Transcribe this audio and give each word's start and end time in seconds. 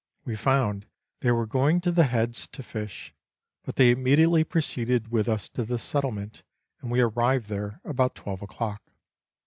We 0.25 0.35
found 0.35 0.87
they 1.19 1.29
were 1.31 1.45
going 1.45 1.79
to 1.81 1.91
the 1.91 2.05
Heads 2.05 2.47
to 2.53 2.63
fish; 2.63 3.13
but 3.63 3.75
they 3.75 3.91
immediately 3.91 4.43
proceeded 4.43 5.09
with 5.09 5.29
us 5.29 5.47
to 5.49 5.63
the 5.63 5.77
settle 5.77 6.09
ment, 6.09 6.41
and 6.79 6.89
we 6.89 7.01
arrived 7.01 7.49
there 7.49 7.79
about 7.85 8.15
twelve 8.15 8.41
o'clock. 8.41 8.81